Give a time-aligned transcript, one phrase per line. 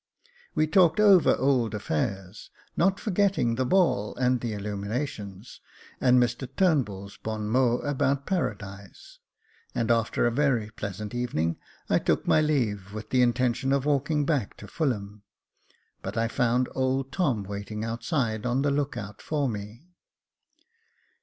[0.55, 5.61] We talked over old affairs, not forgetting the ball, and the illuminations,
[5.99, 9.19] and Mr Turnbull's bon mot about Paradise;
[9.75, 14.25] and after a very pleasant evening, \ took my leave with the intention of walking
[14.25, 15.21] back to Fulham,
[16.01, 19.85] but I found old Tom waiting out side, on the look out for me.